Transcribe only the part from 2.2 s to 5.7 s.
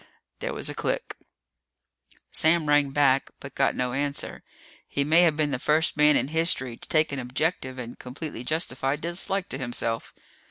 Sam rang back, but got no answer. He may have been the